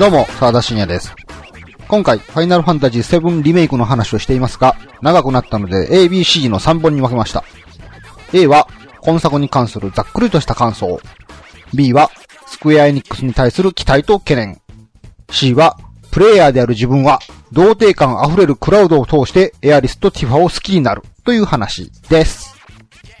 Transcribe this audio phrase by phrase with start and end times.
[0.00, 1.14] どうも、沢田信也です。
[1.86, 7.44] 今回、ファイナルファンタジー7リメイクの話をしていますが、長くなったので ABC の3本に分けました。
[8.32, 8.66] A は、
[9.02, 10.98] 今作に関するざっくりとした感想。
[11.74, 12.10] B は、
[12.46, 14.62] スクエアエニックスに対する期待と懸念。
[15.30, 15.76] C は、
[16.10, 17.18] プレイヤーである自分は、
[17.52, 22.56] 童貞感溢れるクラウドを通してエアリスとティファを好きになるという話です。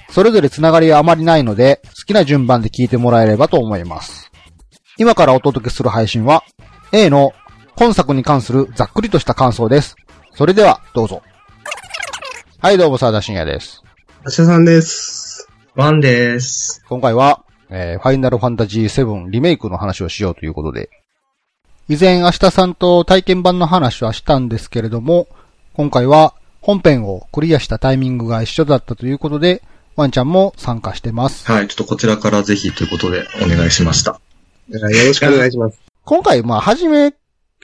[0.08, 4.30] それぞれつながりはあまりないので、好きな順番で聞いてもらえればと思います。
[4.96, 6.42] 今からお届けする配信は、
[6.92, 7.32] A の
[7.76, 9.94] 今作に関するざっくりとした感想です。
[10.34, 11.22] それでは、どうぞ。
[12.58, 13.84] はい、どうも、沢田信也です。
[14.24, 15.48] 明日さんです。
[15.76, 16.84] ワンです。
[16.88, 20.90] 今回は、えーファイナルファンタジー7リメイクの話をしようということで、
[21.88, 25.28] 以前明日さんと体験版の話はしたんですけれども、
[25.74, 29.62] 今回は本編をクリアしたタイミングが一緒だったということで、
[29.94, 31.46] ワンちゃんも参加してます。
[31.46, 34.20] はい、ちょっとこちらからぜひということでお願いしました。
[34.68, 35.89] よろしくお願いします。
[36.04, 37.14] 今回、まあ、初め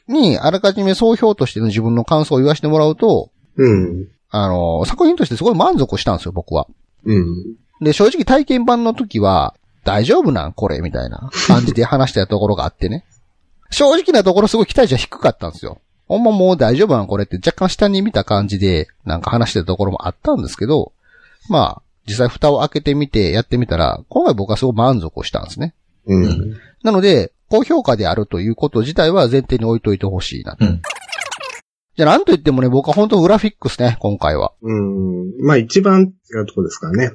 [0.09, 4.09] に、あらかじめ総評としての自分の感想を言わせてもらうと、うん。
[4.31, 6.67] あの、作品としてすごい満足したんですよ、僕は。
[7.05, 7.57] うん。
[7.81, 13.05] で、正直体験版の時は、大丈夫なんこれみたいな感じで話してたところがあってね。
[13.71, 15.79] 正直なところすごい期待値は低かったんですよ。
[16.09, 20.93] ほんまもう大丈夫なんこれって若干下に見た感じで、なんか話してたところもあったんですけど、
[21.49, 25.75] まあ、実際蓋を開けてみてやってみたら、今回僕はすごい満足をしたんですね。
[26.07, 26.57] うん。
[26.83, 30.57] なので、高評価であるということ自体は前提に置いといてほしいな。
[30.59, 30.83] うん。
[31.97, 34.53] じゃあなんと言ってもね、僕は本当グラフィックスね、今回は。
[34.61, 35.33] うん。
[35.41, 37.11] まあ一番違うとこですからね。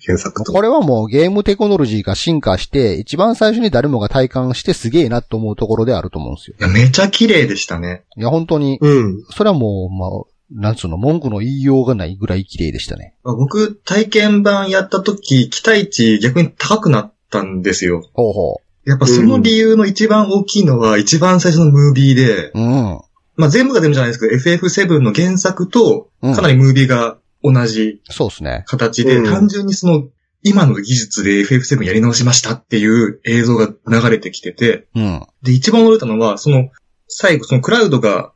[0.00, 0.52] 検索と。
[0.52, 6.56] これはもうゲームテクノロジーが進化して、一番最初に誰もが体感してすげえなと思うところであると思うんですよ。
[6.58, 8.02] いや、めちゃ綺麗でしたね。
[8.16, 9.22] いや、本当に、うん。
[9.30, 10.10] それはもう、まあ、
[10.50, 13.14] なんつうの、文句の言いようがないぐらい綺麗でしたね。
[13.22, 18.02] 僕、体験版やった時、期待値逆に高くなったんですよ。
[18.14, 22.52] ほうほやっぱその理由の一番大きいのは、一番最初のムービーで、う。
[22.54, 23.00] うん。
[23.36, 28.64] まあ全部が全部じゃないですけど、FF7 の原作と、うんかなりムービーが同じそうですね。
[28.66, 30.04] 形で、うん単純にその、
[30.42, 35.26] 今の技術で FF7 やり直しましたっていう映像が流れてきてて、うん。
[35.42, 36.68] で、一番驚いたのは、その、
[37.08, 38.32] 最後、そのクラウドが、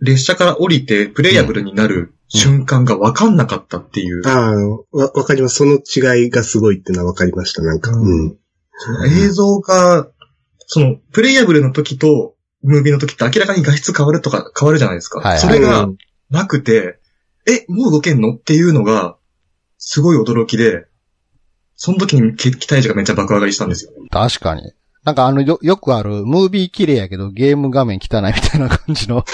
[0.00, 4.26] 列車から降りてプレイヤブルになる瞬間が分かんなかったっていう。
[4.26, 4.54] ああ、
[4.96, 5.56] わ、わかります。
[5.56, 7.62] その違いがすごいってのはわかりました。
[7.62, 7.90] なんか。
[7.90, 8.36] ううん。
[8.82, 10.08] その映像が、
[10.66, 15.20] その、プレイヤブルの時と、ムービーの時って明らかに画質変わるとか変わるじゃないですか。
[15.20, 15.96] はいはいそれがうん
[16.30, 17.00] なくて、
[17.46, 19.16] え、もう動けんのっていうのが、
[19.78, 20.86] すごい驚きで、
[21.74, 23.90] その時に期期待値がめっちゃ爆上がりしたんですよ。
[24.10, 24.72] 確かに。
[25.02, 29.24] なんかあの、よ、よくある、ムービー綺麗やけどゲーム画面汚いみたいな感じの。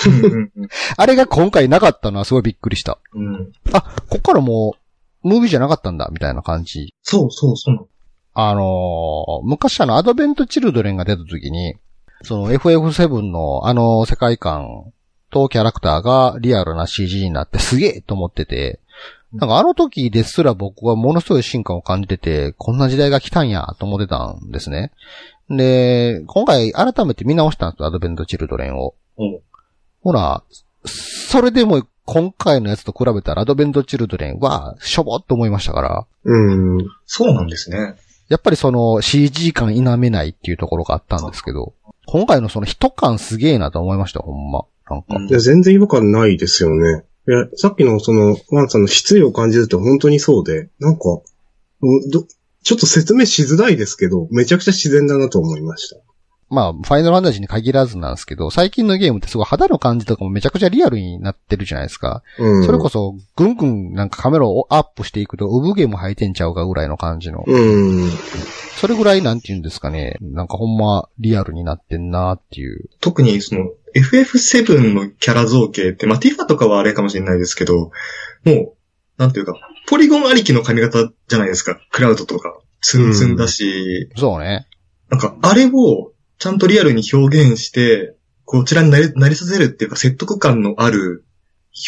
[0.97, 2.99] あれが今回なかったのはすごいびっくりした。
[3.13, 4.77] うんあ、こっからも
[5.23, 6.95] う、ムービーじゃなかったんだ、みたいな感じ。
[7.03, 7.89] そうそうそう。
[8.39, 11.77] あのー昔あの、アドベントチルドレンが出た時に、
[12.23, 14.93] その FF7 のあの世界観
[15.31, 18.81] とキャラクターがリアルな CG になってすげえと思ってて、
[19.33, 24.93] なんかあの時ですら僕はものすごい進化を感じてて、こんな時代が来たんやと思ってたんですね。
[25.49, 28.95] で、今回改めて見直したんですよ、アドベントチルドレンを。
[29.19, 29.41] うん
[30.03, 30.45] ほら、
[30.85, 36.87] それでも今回のやつと比べたらアドベントチルドレンはしょぼっと思いましたから、うん。
[37.07, 37.97] そうなんですね。
[38.29, 41.75] やっぱりその CG 感否めないっていうところがあったんですけど、
[42.07, 44.65] 今回のその人感すげえなと思いました、ほんま。
[44.89, 45.17] なんか。
[45.29, 47.05] いや、全然違和感ないですよね。
[47.29, 51.01] いや、さっきのその、ワンさんの失意を感じるって本当にそうで、なんか、
[52.63, 55.97] ちょっと説明しづらいですけど、めちゃくちゃ自然だなと思いました。
[56.49, 62.23] まあ、ファイナルファンタジーに限らずなんですけど、最近のゲームってすごい肌の感じとかもめちゃくちゃリアルになってるじゃないですか。
[62.39, 62.65] うん。
[62.65, 67.43] それこそ、ぐんぐんなんかカメラをアップしていくと、産毛も生えてんちゃうかぐらいの感じの。
[67.47, 68.11] うん。
[68.77, 70.17] それぐらいなんて言うんですかね。
[70.21, 72.91] なんかほんまリアルになってんなっていう。
[73.01, 77.91] 特にその FF7 のキャラ造形って、まあ、ティファとかはあれかもしれないですけど、
[78.45, 78.73] もう、
[79.17, 79.55] なんていうか、
[79.89, 81.81] ポリゴンありきの髪型じゃないですか。
[81.91, 84.67] クラウドとか、ツンツンだし、そうね。
[85.09, 91.25] なんか、あれをちゃんとリアルに表現して、こちらになりなりさせるっていうか、説得感のある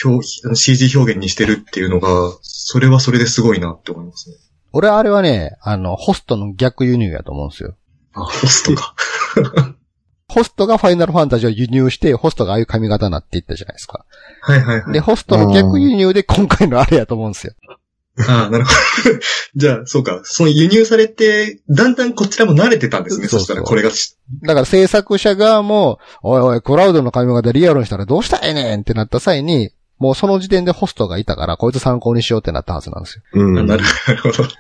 [0.05, 4.37] 表 CG 表現にしてるっていうのが、それはそれですごいなって思いますね。
[4.73, 7.75] 俺はあれはね、あの、ホストの逆輸入やと思うんですよ。
[8.13, 8.95] あ、ホストか。
[10.31, 14.05] ホストがファイナルファンタジーを輸入して、ホストがああいう髪型になっていったじゃないですか。
[14.43, 14.93] はいはいはい。
[14.93, 17.55] で、ホストの逆輸入で今回のあれやと思うんですよ。
[18.27, 19.19] ああ、なるほど。
[19.55, 20.21] じゃあ、そうか。
[20.25, 23.29] その輸入されて、だんだんこちらも慣れてたんですね。
[23.29, 33.23] そうそうそしたら、これがし、だから制作者側も、おいおい、クラウドの髪型リアルにしたらどうしたらええねんってなった際に、もうその時点でホストがいたから、こいつ参考にしようってなったはずなんですよ。
[33.35, 33.67] うん。
[33.67, 33.85] なる
[34.23, 34.49] ほど。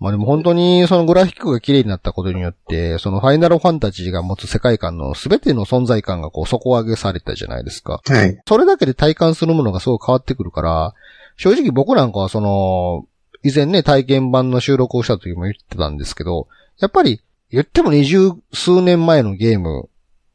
[0.00, 8.00] まあでも本当にそのグラフィックが綺麗になったことによって、そのファイナルファンタジーが持つ世界観の全ての存在感がこう底上げされたじゃないですか。
[8.06, 8.38] はい。
[8.46, 10.94] それだけで体感するものがすごい変わってくるから、
[11.38, 13.06] 正直僕なんかはその、
[13.42, 16.48] 以前ね、体験版の収録をした時も言ってたんですけど、
[16.78, 19.88] やっぱり言っても二十数年前のゲーム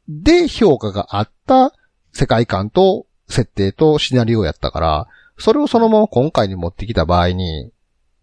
[0.08, 1.72] で評価があった
[2.12, 5.08] 世界観と設定とシナリオやったから、
[5.38, 7.70] それをそのまま今回に持ってきた場合に、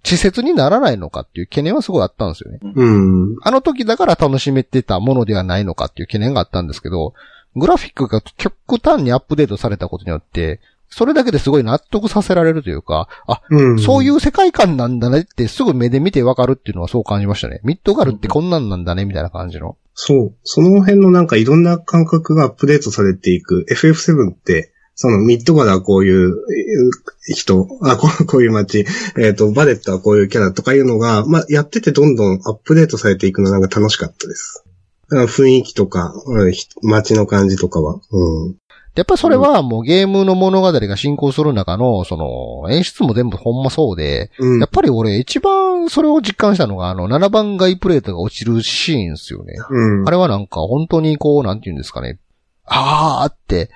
[0.04, 2.60] 稚拙にならないのかっていう懸念はすごいあったんですよね。
[2.64, 2.86] う
[3.34, 3.36] ん。
[3.44, 7.14] あの時だから楽しめてたものではないのかっていう懸念があったんですけど、
[7.56, 10.60] グラフィックが極端にアップデートされたことによって、
[10.92, 13.80] それだけですごい納得させられるというか、あ、うん。
[13.80, 17.62] そういう世界観なんだねってすぐ目で見てわかるっていうのはそう感じましたね。
[17.64, 19.78] ミッドガルってこんなんなんだねみたいな感じの。
[19.94, 20.36] そう。
[20.44, 23.66] その辺のなんかいろんな感覚がアップデートされていく。
[23.72, 28.86] FF7 って、そのミッドガラはこういうえー人、あ、こうこういう街、
[29.18, 34.66] えっ、と、バレットはこういうキャラとかいうのが、まあ、やっててどんどんアップデートされていくのなんか楽しかったです。
[35.12, 38.00] 雰囲気とか、うんひ街の感じとかは。
[38.12, 38.56] うん。
[38.96, 44.70] やっぱりそれはもうゲームの物語が進行する中の、その、演出も全部ほんまそうで、うんやっ。
[44.70, 49.54] ぱり俺一番それを実感したのがあの7番街プレートが落ちるシーンですよね。
[49.70, 50.08] うん。
[50.08, 52.20] あれはなんか本当にこう、なんて言うんですかね。
[52.66, 53.70] あーって、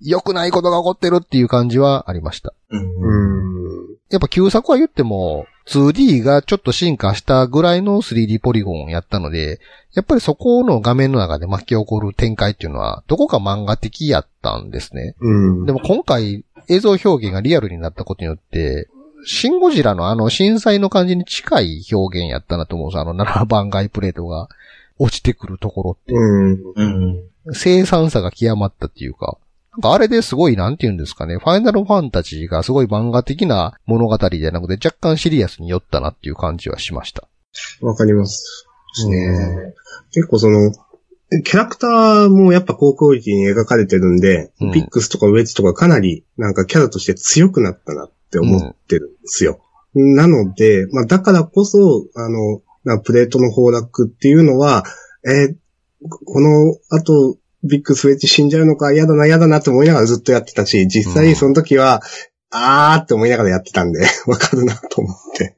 [0.00, 2.54] 良くないことが起こってるっていう感じはありました。
[2.70, 3.59] うんうん。
[4.10, 9.60] やっぱ旧作は言っても、2D がちょっと進化したぐらいの 3D ポリゴンをやったので、
[9.94, 15.14] やっぱりそこの画面の中で巻き起こる展開っていうのは、どこか漫画的やったんですね。
[15.20, 15.66] うん。
[15.66, 18.88] でも今回映像表現がリアルになったことによって、
[19.24, 24.48] シンゴジラのあの震災の感じに近い表現やったなと思うんですあの7番街プレートが
[24.98, 26.14] 落ちてくるところって。
[26.14, 26.58] うん。
[26.74, 27.52] うん。
[27.52, 29.36] 生産さが極まったっていうか、
[29.72, 37.28] なんかあれですごいなんて言うんですかね、ファイナルファンタジーがすごい漫画的な物語じゃなくて若干シリアスに寄ったなっていう感じはしました。
[37.80, 38.66] わかります。
[39.08, 39.74] ね。
[40.12, 40.72] 結構その、
[41.44, 49.60] キャラクターもやっぱ高クオリティに描かれてるんで、うんピックスとかウェッジとかかなりなんかキャラとして強くなったなって思ってるんですよ。
[49.94, 54.84] なので、まあだからこそ、あの、まあプレートの崩落っていうのは、
[55.24, 55.56] えー
[56.08, 62.02] この後、ビッグスウェッジ死んじゃうのか嫌だな嫌だなって思いながらずっとやってたし、実際その時は、
[62.50, 65.54] あーって思いながらやってたんで、 わかるなと思って。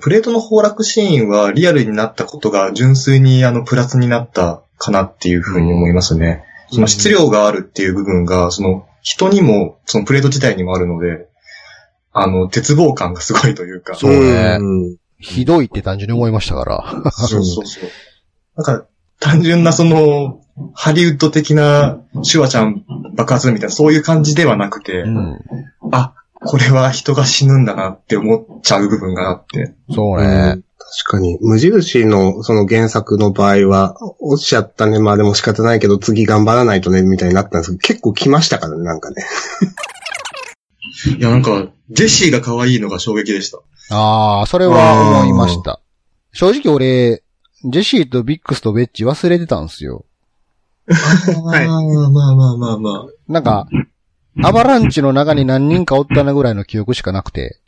[0.00, 6.44] プレートの崩落シーンはリアルになったことが純粋にあのプラスになったかなっていうふうに思いますね。
[6.72, 11.28] その質量があるっていう部分が、その人にも、そのプレート自体にもあるので、
[12.12, 13.94] あの、鉄棒感がすごいというか。
[13.94, 17.10] そうねうんひどいって単純に思いましたから。
[17.10, 17.90] そうそうそう。
[18.56, 18.86] なんか、
[19.18, 20.40] 単純なその、
[20.74, 25.38] ハリウッド的なシュワちゃん爆発みたいな、そういう感じではなくて、うん。
[25.92, 26.14] あ、
[26.44, 29.74] これは人が死ぬんだなって思っちゃう部分があって。
[29.90, 30.62] そううんね。
[31.04, 31.38] 確かに。
[31.40, 39.24] 無印のその原作の場合は、落ちちゃったね、まあでも仕方ないけど次頑張らないとね、みたいになったんですけど、結構来ましたからね、なんかね。
[41.18, 43.58] いや、なんか、ジェシーが可愛いのが衝撃でした。
[43.90, 45.80] ああ、それは思いました。
[46.32, 47.22] 正直俺、
[47.64, 50.04] ジェシーとビックスとベッジ忘れてたんですよ。
[50.88, 53.32] はいああ、まあまあまあまあ。
[53.32, 53.66] なんか、
[54.42, 57.60] アバランチの中に何人かおったなぐらいの記憶しかなくて、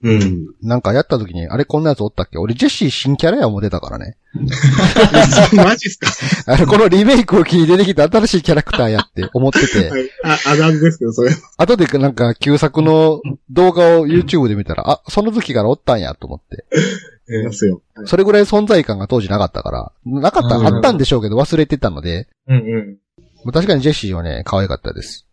[0.00, 0.46] うん。
[0.62, 2.38] なんかやった時に、あれこんなやつおったっけ？
[2.38, 4.16] 俺ジェシー新キャラや思ってたからね。
[5.56, 6.08] マジっすか？
[6.52, 10.10] あれ、このリメイクを機に出てきた新しいキャラクターやって思ってて、はい。
[10.24, 11.32] あ、あるあるですけど、それ。
[11.56, 13.20] 後でなんか旧作の
[13.50, 16.64] 動画を YouTube で見たら、あ、その時からおったんやと思って。
[17.28, 17.82] いますよ。
[18.06, 22.98] それぐらい存在感が当時なかったから、なかった、うんあったんでしょうけど忘れてたので、うんうん。
[23.44, 25.26] まあ確かにジェシーはね、可愛かったです。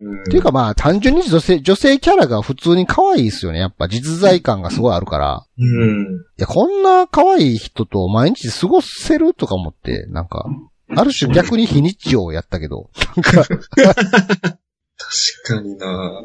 [0.00, 3.58] うんっていうかまあ、単純に女性、女性キャラが普通に可愛いですよね。
[3.58, 5.44] やっぱ実在感がすごいあるから。
[5.58, 6.04] うん。
[6.04, 6.06] い
[6.36, 10.46] や、こんな可愛い人と毎日過ごせるとか思って、なんか、
[10.94, 14.58] ある種逆に非日常をやったけど、なんか、 確
[15.44, 16.22] かにな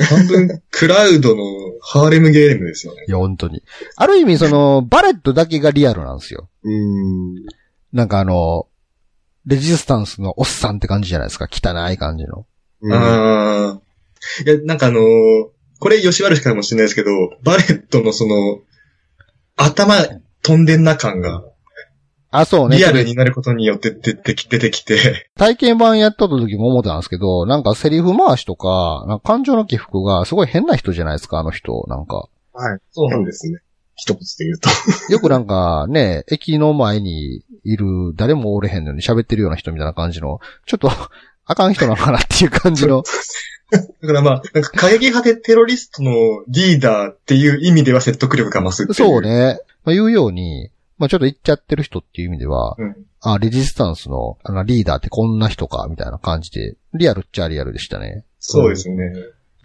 [0.00, 1.44] 半分、クラウドの
[1.80, 3.04] ハーレムゲームですよね。
[3.06, 3.62] いや、本当に。
[3.96, 6.48] ある意味、その、バレットだけがリアルなんですよ。
[6.62, 7.34] うん。
[7.92, 8.68] なんかあの、
[9.44, 11.48] レジスタンスのおっさんって感じじゃないですか。
[11.50, 12.46] 汚い感じの。
[12.80, 12.92] うん。
[12.92, 13.80] ああ。
[14.46, 15.02] いや、なんかあのー
[15.82, 17.10] これ吉原しかもしれないですけど、
[17.42, 18.60] バレットのその、
[19.56, 19.96] 頭
[20.40, 21.42] 飛んでんな感が、
[22.32, 22.78] あ、そうね。
[22.78, 31.84] リアルになることによって出てき出てきて、体験版やった時も思ったんですけど、なんかセリフ回しとか、なんか感情の起伏がすごい変な人じゃないですか、あの人。
[31.88, 32.28] なんか。
[32.54, 32.78] はい。
[32.90, 33.58] そう変ですね。
[33.96, 34.70] 一言で言うと。
[35.12, 37.86] よくなんかね、駅の前にいる
[38.16, 40.90] 誰もおれへんのに喋ってるような人みたいな感じの、ちょっと、
[41.44, 43.02] あかん人なのかなっていう感じの。
[43.70, 46.12] だからまあ、なんか過激派でテロリストの
[46.48, 48.94] リーダーっていう意味では説得力が増すっていう。
[48.94, 49.20] そう。
[49.20, 49.60] ね。
[49.84, 50.70] まあ、言うように、
[51.02, 52.96] まあ、ちょっと言っちゃってる人っていう意味では、うん。
[53.22, 58.24] あ、レジスタンスのあのリーダーってこんな人か、みたいな感じで、リアルっちゃリアルでしたね。
[58.38, 59.12] そうですね。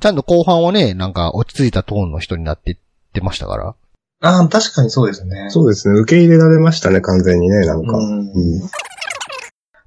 [0.01, 2.77] ちゃんと後半はね、なんか落ち着いたトーンの人になっていっ
[3.13, 3.75] てましたから。
[4.21, 5.51] ああ、確かにそうですね。
[5.51, 5.99] そうですね。
[5.99, 7.97] 受け入れられましたね、完全にね、なんか。
[7.99, 8.61] うんうん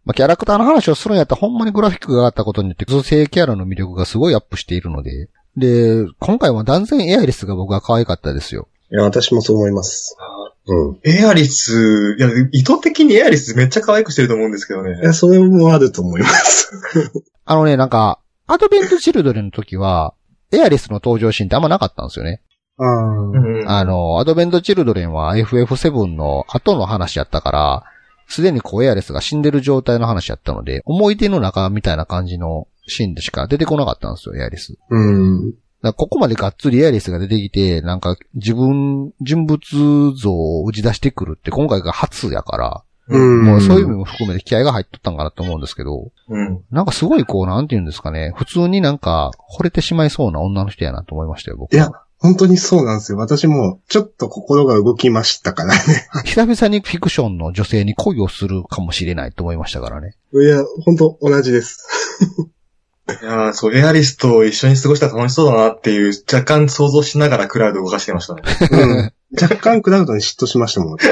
[0.05, 5.29] まあ、キャラクターの話をするんやったらほんまにグラフィックが上がったことによって、女性キャラの魅力がすごいアップしているので。
[5.57, 8.69] で、今回は断然エアリスが僕は可愛かったですよ。
[8.93, 10.17] いや、私もそう思います。
[10.71, 10.99] うん。
[11.05, 15.05] エアリス、いや、意図的にエアリスめっちゃ可愛くしてると思うんですけどねい。
[15.05, 16.71] や、それもあると思います。
[17.45, 20.15] あのね、なんか、アドベントチルドレンの時は、
[20.53, 22.41] エアリスの登場シーンってあんまなかったんですよね。
[22.79, 22.87] ああ。
[22.87, 27.85] うんあの、アドベントチルドレンは FF7 の後の話やったから、
[28.29, 34.77] すでにこうエアレスが死んでる状態の話やったので、思い出の中みたいな感じのシーンでしか出てこなかったんですよ、エアレス。
[34.89, 35.11] う
[35.51, 35.55] ん。
[35.83, 39.59] らここまでがっつりエアレスが出てきて、なんか自分、人物
[40.15, 43.43] 像を打ち出してくるって今回が初やから、うん。
[43.43, 46.65] もうそういう意味も含めて気合が入っとったんかなと思うんですけど、うん。
[46.71, 51.83] なんかすごいこう、なんて言うんですかね、普通になんか惚れてしまいそうな女の人やなと思いましたよ、僕は。
[51.83, 53.19] いや、本当にそうなんですよ。
[53.19, 56.09] 私も、ちょっと心が動きましたからね。
[56.25, 60.15] 久々にフィクションの女性に恋をするかもしれないと思いましたからね。
[60.33, 61.89] いや、本当同じです。
[63.23, 68.43] いやーそう、エアリスと一緒に過ごしたら楽しそうだなっていう、若干想像しながらクラウドを動かしてましたね。
[68.71, 69.13] うん。
[69.41, 70.99] 若干クラウドに嫉妬しましたもん。
[71.01, 71.07] そ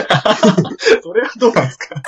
[1.12, 2.02] れはどうなんですか？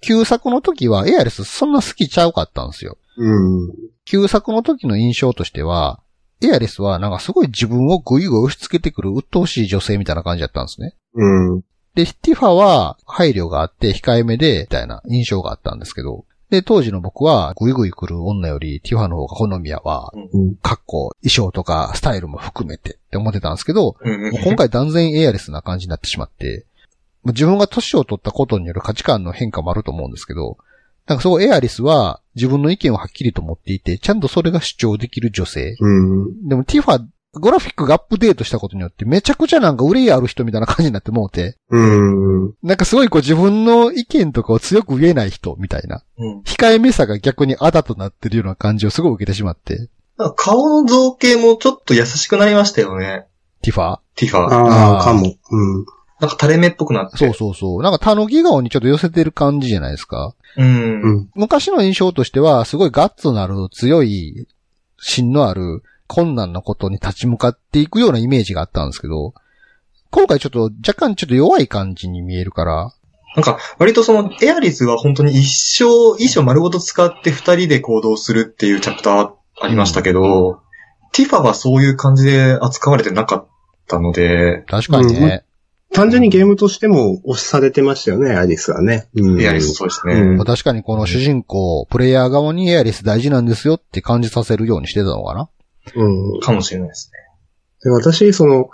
[0.00, 2.98] 旧作の時はエアレスそんな好きちゃうかったんですよ。
[3.16, 3.72] うん。
[4.04, 6.00] 旧作の時の印象としては、
[6.42, 10.94] エアレスはなんかすごい自分をグイグイ押し付けてくる鬱陶しい女性みたいな感じだったんですね。
[11.14, 11.60] うん。
[11.94, 20.54] で、ティファは配慮があって控えめで、みたいな印象があったんですけど、で、当時の僕はグイグイ来る女よりティファの方が好みやわ、うん。
[20.56, 23.96] 格好、衣装とかスタイルも含めてって思ってたんですけど、
[24.44, 26.66] 今回断然エアレスな感じになってしまって、
[27.24, 30.58] 自分が年を取ったことによる価値観の変化もあると思うんですけど、
[31.06, 35.74] なんかそうエアリスは自分の意見をはっきりと持っていて、ちゃんとそれが主張できる女性。
[35.80, 36.48] うん。
[36.48, 37.02] でもティファ、
[37.34, 42.54] グラフィックがアップデートしたことによってめちゃくちゃなんか憂いある人みたいな感じになってもうて、うん。
[42.62, 46.40] なんかすごいこう自分の意見とかを強く言えない人みたいな、うん。
[46.40, 53.26] 控えめさが逆にあだとなってるような感じをすごい受けてしまって、なんか顔の造形もちょっと優しくなりましたよね。
[53.62, 54.40] ティファティファ。
[54.40, 55.34] ああ、かも。
[55.50, 55.86] うん。
[56.20, 57.16] なんか垂れ目っぽくなって。
[57.16, 57.82] そうそうそう。
[57.82, 60.34] なんかタヌキ顔にちょっと寄せてる感じじゃないですか。
[60.56, 60.62] う。
[60.62, 61.30] うんん。
[61.34, 64.46] 昔の印象としては、すごいガッツのある強い
[64.98, 69.32] 芯のある困難なことに立ち向かっていくようなイメージがあったんですけど、
[70.10, 72.92] 今回ちょっと若干ちょっと弱い感じに見えるから、
[73.34, 75.84] なんか、割とその、エアリスは本当に一生、
[76.18, 79.30] 衣装丸ごと使って二人で行動するっていうチャプター
[79.62, 80.60] ありましたけど、
[81.12, 83.48] ティファはそういう感じで扱われてなかっ
[83.88, 85.46] たので、確かにね、
[85.94, 89.08] 単純にゲームとしても押されてましたよね、アリスはね。
[89.14, 89.40] うん。
[89.40, 90.36] エアリスそうですね。
[90.44, 95.48] 確かにこの主人公、プレイヤー側にエアリス大事なんですよって感じさせるようにしてたのかな
[95.94, 96.40] うん。
[96.40, 97.18] かもしれないですね。
[97.84, 98.70] で私、その、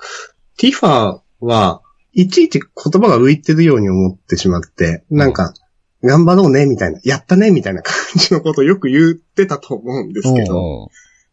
[0.57, 5.55] ティファは、いちいち言葉が浮いてるように思ってしまって、なんか、
[6.03, 10.89] 頑張ろうね、みたいな、やったね、みたいな感じのことをよく言ってたと思うんですけど、うん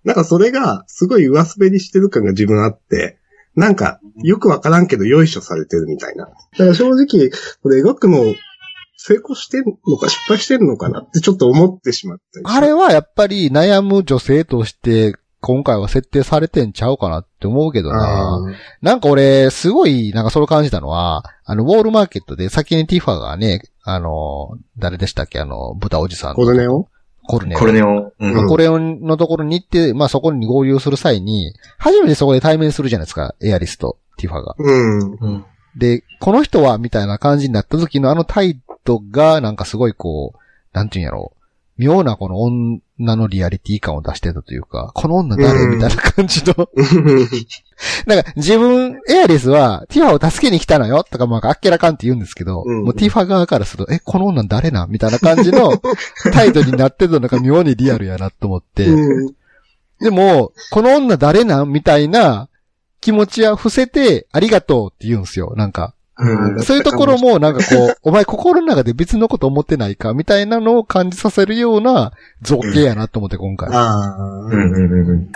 [0.05, 3.17] なんかそれが、すごい上滑りしてる感が自分あって、
[3.55, 6.25] なんか、よくわからんけど、よいしょされてるみたいな。
[6.25, 7.31] だから正直、
[7.63, 8.35] これ描くの、
[8.97, 15.15] 成功してんのか失敗してんのかなってちょっと思ってしまったあれはやっぱり悩む女性として、
[15.45, 18.39] 今回は設定されてんちゃうかなって思うけどな。
[18.81, 26.35] なんか俺、すごい、なんかそれ感じたのは、あの、ウォールマーケットで先にティファがね、あの、誰でしたっけあの、豚おじさんの。
[26.35, 26.87] コルネオ？
[27.27, 27.59] コルネオ。
[27.59, 34.55] これね、うんうんコレオンのところに行って、まあそこに合流する際に、初めてそこで対面するじゃないですか、エアリスとティファが。
[34.57, 35.11] うん。
[35.11, 35.45] うん。
[35.77, 40.39] で、この人は、みたいな感じになった時のあの態度が、なんかすごいこう、
[40.73, 41.34] なんていうんやろう。
[41.77, 46.53] 妙なこの女のリアリティ感を出してたというか、この女誰うんみたいな感じの。
[48.07, 55.81] なんか自分、エアリスはティファを助けに来たのよとかまああっけらかんって言うんですけど、うんもうティファ側からすると、え、この女誰なんみたいな感じの
[56.31, 58.87] 態度になってるのが妙にリアルやなと思って。
[58.87, 59.35] うん
[59.99, 62.49] でも、この女誰なんみたいな
[62.99, 65.53] 気持ちは伏せて、ありがとうって言うんですよ。
[65.55, 65.93] なんか。
[66.17, 73.69] うんそういうところもなんかこう、お前心の中で別のこと思ってないかみたいなのを感じさせるような造形やなと思って今回。
[73.73, 74.15] ああ。
[74.17, 75.31] うんうんうんうん。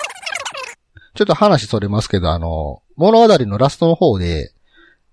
[1.15, 4.53] ちょっと話それますけど、あの、物語のラストの方で、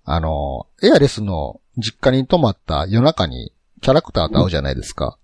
[0.05, 5.19] あの、エアレスの実家に泊まった夜中にキャラクターと会うじゃないですか。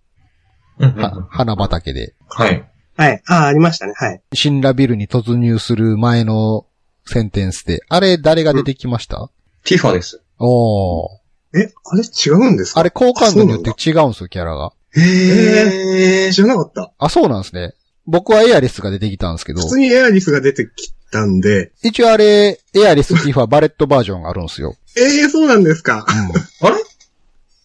[0.79, 0.93] うん
[1.31, 2.15] 花畑で。
[2.29, 2.69] はい。
[2.97, 3.23] はい。
[3.27, 3.93] ああ、ありましたね。
[3.97, 4.21] はい。
[4.33, 6.67] 神羅ビルに突入する前の
[7.05, 7.81] センテンスで。
[7.89, 9.31] あれ、誰が出てきました、
[9.65, 10.22] ティファです。
[10.45, 11.59] おー。
[11.59, 12.81] え、あれ違うんですか？
[12.81, 14.73] あれ、好感度によって違うんですよ、キャラが。
[14.97, 16.33] へー。
[16.33, 16.93] 知らなかった。
[16.99, 17.75] あ、そうなんですね。
[18.07, 24.75] 僕はエアリスが出てきたんですけど普、通にエアリスが出てきたんで、一応あれ、エアリス、ティファ、バレットバージョンがあるんですよ。
[24.97, 26.05] ええそうなんですか。
[26.09, 26.67] うん。
[26.69, 26.83] あれ？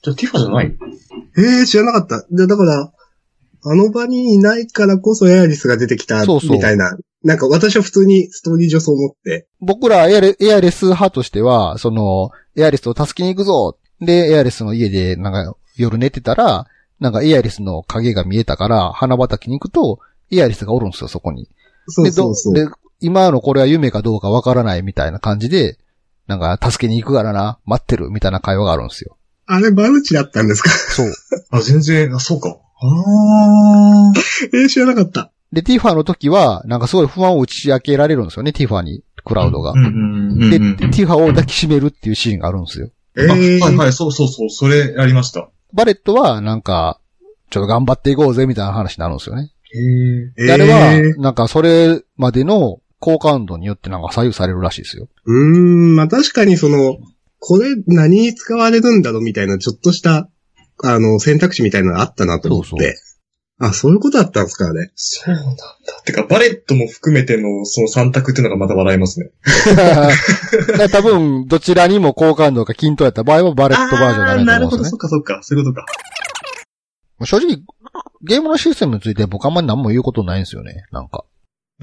[0.03, 0.75] じゃあティファじゃない？
[1.38, 2.25] ええ知らなかった。
[2.29, 2.91] で、だから、
[3.63, 6.96] あの場にいないからこそエアリスが出てきた、そうそうみたいな。
[7.27, 9.48] なんか私は普通にストーリー上そう思って。
[9.60, 16.67] 僕らエアレエアレス派としては、その、エアリスを助けに行くぞで、エアリスの家で、なんか、夜寝てたら、
[17.01, 20.00] なんかエアリスの影が見えたから、花畑に行くと、
[20.31, 21.50] エアリスがおるんですよ、そこに。
[21.88, 22.53] そうそうそう。
[22.53, 22.65] で、
[23.01, 25.77] 今のこれは夢かどうかわからないみたいな感じで、
[26.27, 29.17] なんか、助けに行くからな、待ってる、みたいな会話があるんですよ。
[29.48, 30.69] あれ、バレットだったんですか？
[30.69, 31.13] そう。
[31.51, 32.57] あ、全然、あ、そうか。
[32.79, 34.12] あ
[34.53, 35.34] えー、知らなかった。
[35.51, 39.74] で、ティファの時は、なんかすごい不安を打ち明けられるんですよね、ティファに、クラウドが。
[39.74, 42.89] で、うんティファを抱きしめるっていうシーンがあるんですよ。
[43.18, 45.50] えあー、はいはい、そうそうそう、それやりました。
[45.74, 47.00] バレットは、なんか、
[47.50, 49.51] ちょっと頑張っていこうぜ、みたいな話になるんですよね。
[50.38, 55.08] えであれは、なんかそれまでの好感度によってなんか左右されるらしいですよ。
[55.25, 56.98] うーん、まあ確かにその、
[57.39, 60.30] これ何に使われるんだろうみたいな、ちょっとした、
[60.84, 62.70] あの、選択肢みたいなのがあったなと思って。
[62.70, 63.07] そうそう
[63.60, 64.92] あ、そういうことだったんですかね。
[64.96, 65.78] そうなんだ。
[66.06, 69.32] てか、バレットも含めてのその3択っていうのがまた笑いますね。
[70.78, 75.86] で 多分、どちらにも好感度が均等やった場合はバレットバージョンになるとなるほど、思うんですよねそっかそっか、そういうことか。
[77.26, 77.58] 正直、
[78.24, 80.86] ゲームのシステムについて僕あんまり何も言うことないんですよね。
[80.92, 81.24] なんか。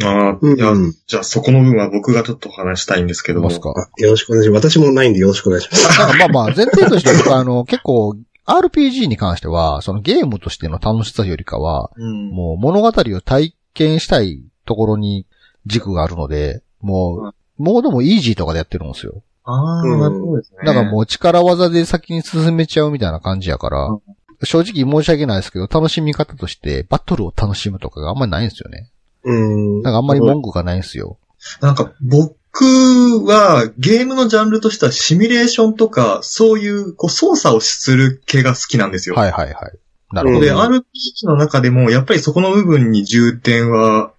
[0.02, 0.72] ああ、うんいや、
[1.06, 3.48] じゃあそこの部分は僕がちょっと話したいんですけども。
[3.48, 3.70] ますか。
[3.70, 4.70] あよろしくお願いします。
[4.70, 5.98] 私もないんでよろしくお願いします。
[6.18, 12.30] まあまあ、前提として僕はあの、結構、RPG に関しては、そのゲームとしての楽しさよりかは、うん。
[12.30, 15.26] もう物語を体験したいところに
[15.66, 19.22] 軸があるので、もう、モードもイージーとかでやってるんですよ。
[19.44, 20.58] ああ、うんなるほどですね。
[20.64, 24.00] だからもう力技で先に進めちゃうみたいな感じやから、うん
[24.42, 28.90] 正直申し訳ないですけど、楽しみ方としてバトルを楽しむとかがあんまりないんですよね。
[29.22, 29.82] うーん。
[29.82, 31.18] なんかあんまり文句がないんですよ。
[31.60, 39.16] なんか僕はゲームのジャンルとしてはシミュレーションとか、そういうこう操作をする系が好きなんですよ。
[39.16, 39.78] はいはいはい。
[40.12, 40.40] なるほど。
[40.44, 40.82] で、うん RPG
[41.24, 44.12] の中でもやっぱりそこの部分に重点は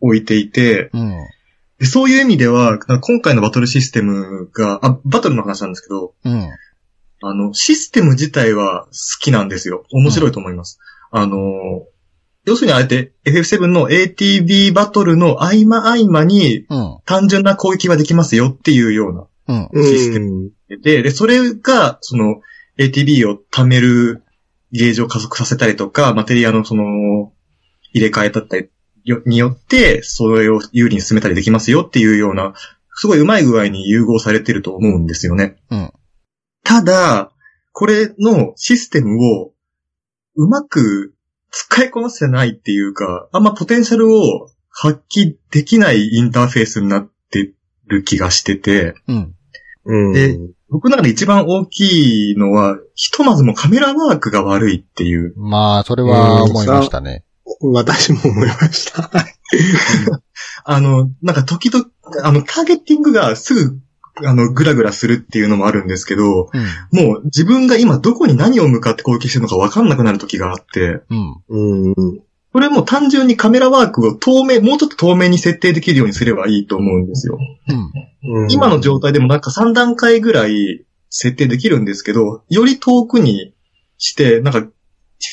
[0.00, 1.12] 置いていて、うん。
[1.78, 6.50] でそういう意味では、今回のバトルシステムが、あ、バトルの話なんですけど、うん。
[7.22, 9.84] あの、システム自体は好きなんですよ。
[9.92, 10.78] 面白いと思います。
[11.10, 11.36] あの、
[12.48, 16.98] 要するにあえて FF7 の ATB バトルの合間合間にうん。
[17.04, 19.14] 単純な攻撃はできますよっていうよう
[19.48, 19.84] なうん。
[19.84, 20.50] システム。
[20.82, 22.40] で、で、それが、その、
[22.78, 24.22] ATB を貯める
[24.72, 27.32] ゲージを加速させたりとか、マテリアのその、
[27.92, 28.68] 入れ替えだったり
[29.04, 32.54] よによって、それを有利に進めたりできますよっていうような、
[32.94, 35.56] すごい上手い具合に融合されてると思うんですよね。
[35.70, 35.92] うん。
[36.64, 37.32] ただ、
[37.72, 39.52] これのシステムを
[40.34, 41.14] うまく
[41.60, 47.52] 使いこなせてないっていうか、あんまポテンシャルを発揮できないインターフェースになって
[47.88, 49.34] る気がしてて、うん。
[49.84, 50.12] うん。
[50.12, 50.38] で
[50.70, 55.34] 僕の中で一番大きいのは、ひとまずもカメラワークが悪いっていう。
[55.36, 57.24] まあ、それは思いましたね。
[57.60, 59.10] 私も思いました。
[60.62, 61.86] あの、なんか時々、
[62.22, 63.80] あの、ターゲティングがすぐ、
[64.24, 66.50] あの、グラグラするっていうのもあるんですけど、
[66.92, 67.06] うん。
[67.06, 71.36] もう自分が今どこに何を向かって攻撃してるのかわかんなくなる時があって、うん。
[71.48, 72.20] うん。
[72.52, 77.38] これも単純にカメラワークを透明、もうちょっと透明に設定できるようにすればいいと思うんですよ。
[77.68, 78.42] うん。
[78.42, 83.54] うん今の状態でもなんか3段階ぐらい設定できるんですけど、より遠くに
[83.98, 84.70] して、なんか、フ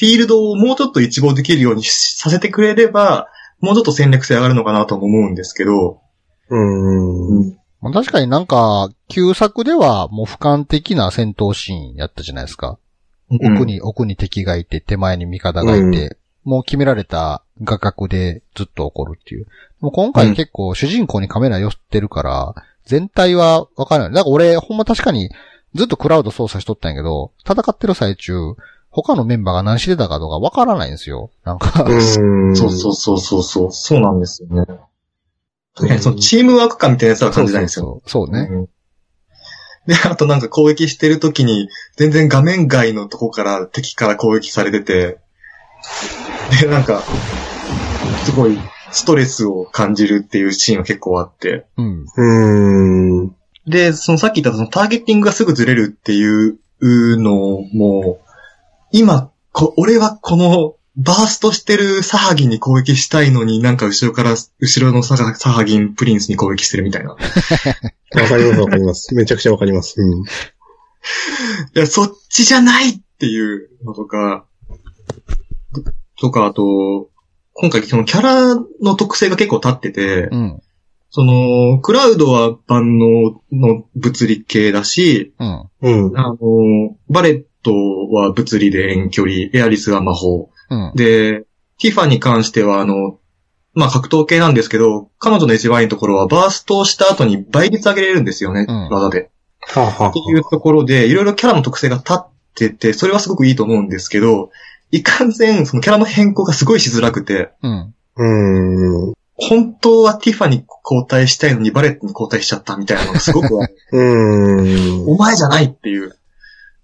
[0.01, 3.27] ィールドをもうちょっと一望できるようにしさせてくれれば、
[3.59, 6.01] もうちょっと戦略性上がるのかなとも思うんですけど、
[6.49, 7.57] うん。
[7.85, 12.79] まあ確かになんか、旧作ではもう俯瞰的な戦闘シーンやったじゃないですか。
[13.29, 19.45] 奥に、奥に敵がいて、手前に味方がいて、もう決められた画角でずっと起こるっていう。
[19.81, 24.13] もう今回結構主人公にカメラ寄ってるから、全体はわからない。
[24.13, 25.29] だから俺、ほんま確かに
[25.75, 28.55] ずっとクラウド操作しとったんやけど、戦ってる最中、
[28.89, 31.29] 他のメンバーが何してたかとかわからないんですよ。
[31.43, 32.55] なんか、うん。
[32.55, 34.65] そうそうそうそうそう、そうなんですよね。
[35.81, 38.01] ねそのチームワーク感みたいなやつは感じないんですよ。
[38.05, 38.47] そうそうそうね。
[38.49, 38.69] うん
[39.87, 45.19] で、あとなんか攻撃してる時に、全然画面外のとこから敵から攻撃されてて、
[46.59, 47.03] で、なんか、
[48.23, 48.57] すごい
[48.91, 52.05] ストレスを感じるっていうシーンは結構あって、うん。
[52.15, 53.35] うん。
[53.67, 58.19] で、そのさっき言ったそのターゲティングがすぐずれるっていうのも、
[58.91, 67.11] 今、こ俺はこのバーストしてるサハギンに攻撃したいのになんか後ろから、後ろのサハサハギンプリンスに攻撃してるみたいな。
[67.15, 67.17] わ
[68.27, 69.13] かりますわかります。
[69.13, 70.01] めちゃくちゃわかります。
[70.01, 70.21] うん。
[70.21, 70.25] い
[71.73, 74.45] や、そっちじゃないっていうのとか、
[76.19, 77.09] とか、あと、
[77.53, 80.61] 今回そのキャラの特性が結構立ってて、うん。
[81.09, 85.69] その、クラウドは万能の物理系だし、うん。
[85.81, 86.17] うん。
[86.17, 86.37] あの、
[87.09, 87.73] バレット
[88.11, 90.49] は物理で遠距離、エアリスは魔法。
[90.69, 90.91] うん。
[90.95, 91.45] で、
[91.79, 93.19] ティファに関しては、あの、
[93.73, 99.29] まあ、格闘系なんですけど、彼女の一番いいところは、バーストをした後に倍率上げれるんですよね、うん技で。
[99.61, 104.49] はあ、はあっていうところで、いろいろキャラの特性が立ってて、それはすごくいいと思うんですけど、
[104.91, 107.93] いかんせん、そのキャラの変更がすごいしづらくて、うん。
[108.17, 109.13] うーん。
[109.37, 115.07] 本当はティファに交代したいのにバレットに交代しちゃったみたいなのがすごくある うーん。
[115.07, 116.15] お前じゃないっていう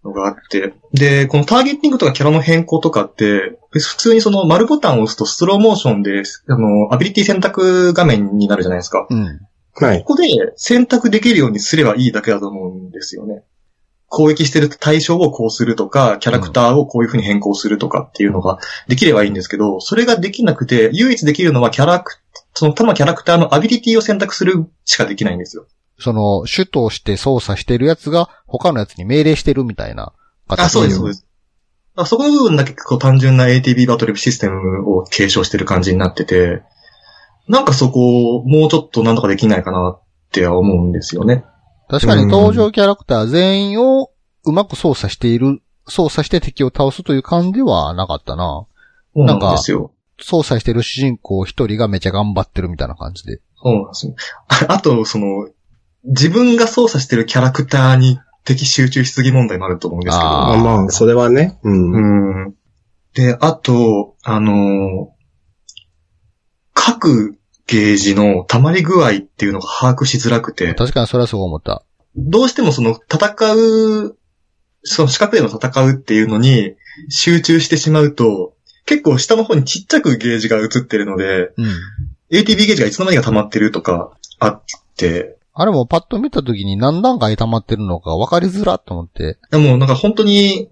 [0.03, 0.73] のがあって。
[0.93, 9.07] で、このターゲッティングとかキャラの変更とかって、普通にその丸ボタンを押すとスローモーションで、あの、アビリティ選択画面になるじゃないですか。
[9.09, 9.39] うん。
[9.73, 9.99] はい。
[9.99, 13.43] ここで選択できるようにすればいいだけだと思うんですよね。
[14.07, 18.59] 攻撃してる対象をこうするとか、キャラクターをこういう風に変更するとかっていうのが
[18.89, 22.17] できればいいんですけど、それができなくて、唯一できるのはキャラク、
[22.53, 25.65] その他のキャラクターのアビリティを選択するしかできないんですよ。
[26.01, 30.13] その、主として操作してるやつが他のやつに命令してるみたいな
[30.47, 31.25] 形あ、そうです、そうです。
[31.95, 36.63] あそこの部分だけこう単純な ATB バトルシステムを継承してる感じになってて、
[37.47, 41.43] なんかそこをもうちょっとなんとかできないかなっては思うんですよね。
[41.89, 44.11] 確かに登場キャラクター全員を
[44.45, 48.65] うまく操作している、操作して敵を倒すという感じはなかったな。
[49.13, 49.91] そうなんかですよ。
[50.21, 53.41] 操作してる主人公一人がめちゃ頑張ってるみたいな感じで。
[53.61, 54.15] そうなんですよ。
[54.47, 55.49] ああと、その、
[56.03, 60.29] 自分が操作してるキャラクターに敵集中しすぎ問題もあると思うんですけど。
[60.29, 61.59] ああまあ、それはね。
[61.63, 62.45] うん。
[62.45, 62.55] うん。
[63.13, 65.13] で、あと、あの
[66.73, 67.37] 各
[67.67, 71.83] ゲージの溜まり具合っていうのが把握しづらくて、確かにそれはそう思った。
[72.15, 74.17] どうしてもその戦う、
[74.83, 76.75] その四角での戦うっていうのに
[77.09, 81.65] 集中してしまうと、結構下の方にちっちゃくゲージが映ってるので、うん。
[82.31, 84.63] ATB ゲージがいつの間にか溜まってるとかあっ
[84.97, 89.37] て、あれもパッと見た時に何段階溜まってるのか分かりづらと思って。
[89.51, 90.69] でもなんか本当に、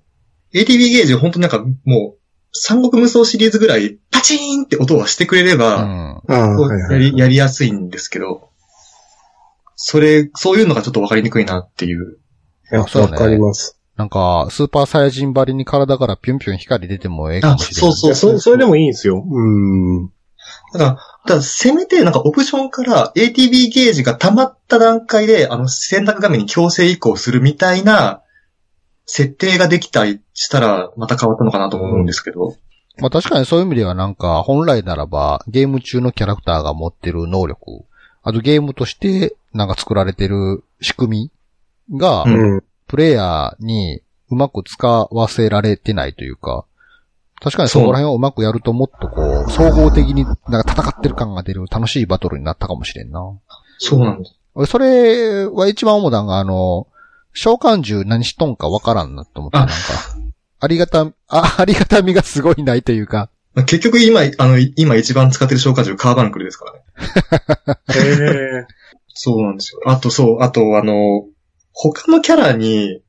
[0.53, 2.19] ATB ゲージ本当になんかもう、
[2.51, 6.93] 三国無双シリーズぐらいパチーンって音はしてくれれうば、うはいはい。
[6.93, 8.49] やり、やりやすいんですけど、
[9.75, 12.17] それ、そういうのがちょっとわかりにくいなっていう。
[12.71, 13.79] いや、そうねわかります。
[13.95, 17.89] なんか、スーパーサイヤ人張りに体からピュンピュン光出てもええかもしれない。
[17.89, 19.23] あそういや、そ、それでもいいんですよ。
[19.25, 20.09] うん。
[20.71, 21.08] ただ
[21.41, 28.21] せめてなんかオプションから ATB ゲージが溜まった段階で、あの選択画面に強制移行するみたいな
[29.05, 32.55] 設定ができたりしたらまた変わったのかなと思うんですけど。
[32.97, 37.85] まあ確かにそういう意味ではなんか、本来ならば、ゲーム中のキャラクターが持ってる能力、
[38.23, 41.31] あとゲームとしてなんか作られてる仕組
[41.89, 42.25] みが。
[42.89, 46.65] プレイヤーにうまく使わせられてないというか、
[47.41, 53.21] 確かにそこら辺をうまくやるともっとこう、総合的になんか戦ってる感が出る楽しいバトルになったかもしれんな。
[53.78, 54.36] そうなんです。
[54.56, 56.88] 俺、それは一番思ったのが、あの、
[57.34, 59.75] 召喚獣何しとんかわからんなと思って、あなんか、
[60.60, 63.30] ありがた、あ、 ありがたみがすごいないというか、
[63.65, 67.80] 結局今、あの、今一番使ってる召喚獣カーバンクルですからね。
[67.95, 68.67] へえ。
[69.13, 69.82] そうなんですよ。
[69.86, 71.25] あとそう、あとあの、
[71.73, 73.02] 他のキャラに、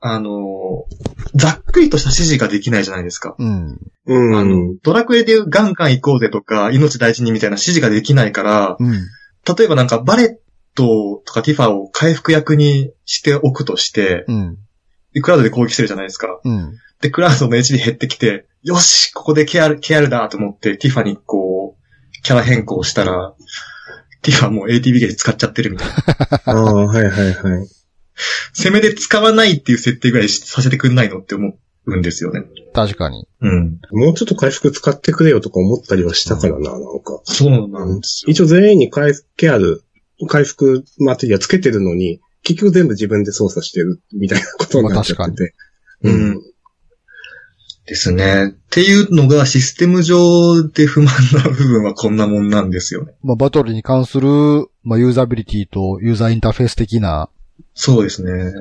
[0.00, 0.86] あの、
[1.34, 3.36] ざっくりとした指示ができないじゃないですか。
[3.38, 3.78] うん。
[4.06, 4.36] うん。
[4.36, 8.92] あの、ドラクエでいうガンガン行こうぜとか、命大事にみたいな指示ができないから、うん。
[8.92, 10.28] 例えばなんかバレッ
[10.74, 14.58] トとかティファを回復役にしておくとして、うん。
[15.12, 16.40] でクラウドで攻撃してるじゃないですか。
[16.42, 16.74] うん。
[17.02, 23.34] で、クラウドの HP 減ってきて、よしここでケアル、ケアルだと思って、ティファにこう、キャラ変更したら、
[24.22, 25.94] ティファもう ATB ゲージ使っちゃってるみたいな。
[26.44, 27.68] ああ、はいはいはい。
[28.52, 31.54] せめて使わないっていう設定ぐらいさせてくんないのって思
[31.86, 32.44] うんですよね。
[32.72, 33.26] 確かに。
[33.40, 33.80] うん。
[33.92, 37.20] もうちょっと回復使ってくれよとか思ったりはしたからな、なんか。
[37.24, 38.30] そうなんですよ。
[38.30, 39.82] 一応全員に回復ケアル、
[40.28, 45.54] 回復マテリアつけてるのに、結局全部自分で操作してるみたいなことになっちゃってて。
[46.02, 46.42] まあ確かにうん
[47.90, 48.46] ですね。
[48.46, 53.14] っていうのがシステム上で不満な部分はこんなもんなんですよね。
[53.22, 54.28] まあ、バトルに関する、
[54.84, 57.28] まあ、ユーザビリティとユーザーインターフェース的な、
[57.74, 58.52] そうですね。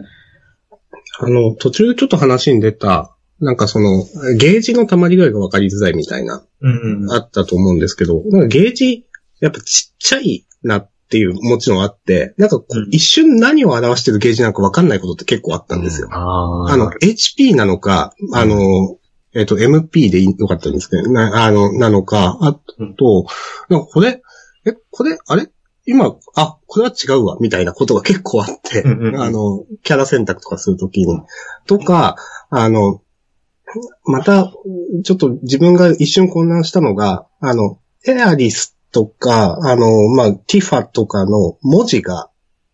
[1.20, 4.06] あの、途中ちょっと話に出た、なんかその、
[4.38, 7.12] ゲージの溜まり具合が分かりづらいみたいな、うんうん。
[7.12, 9.06] あったと思うんですけど、なんかゲージ、
[9.40, 16.10] やっぱちっちゃいなっていう、もちろんあって、なんかこううん一瞬何を表してるゲージなのか分かんないことって結構あったんですよ。
[16.12, 18.98] ああの、HP なのか、あの、
[19.34, 22.60] えっ、と、MP でよかったんですけど、な、あの、なのか、あ
[22.98, 23.26] と、
[23.70, 24.22] なんかこれ、
[24.66, 25.50] え、これ、あれ
[25.90, 31.20] 今、あ、これは違うわ、みたいなことが結構あって、うんうんうんあの、キャラ選択とかするときに、
[31.66, 32.16] とか、
[32.52, 33.02] あの、
[34.06, 34.54] また、
[35.04, 42.30] ちょっと自分が一瞬混乱したのが、あの、エアリスとか、あの、まあ、ティファとかの文字が、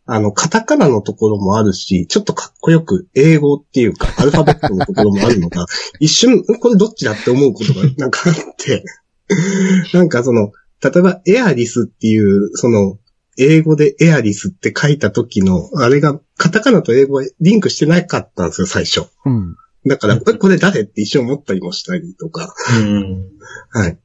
[0.06, 5.66] あの、カタカナのところもあるし、ちょっとかっこよく英語っていうか、アルファベットのところもあるのが、
[6.02, 8.84] 一瞬、これどっちだって思うことがなんかあって、
[9.94, 10.52] なんかその、
[10.84, 13.00] 例えばエアリスっていう、その、
[13.38, 19.08] 英語でエアリスって書いた時の、あれが、カタカナと英語はリンクしてなかったんですよ、最初。
[19.26, 19.56] うん。
[19.86, 20.82] だから、これこれ誰？
[20.82, 22.54] って一瞬思ったりもしたりとか。
[22.80, 23.30] うん。
[23.70, 23.98] はい。